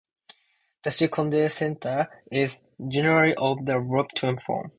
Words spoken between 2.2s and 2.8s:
is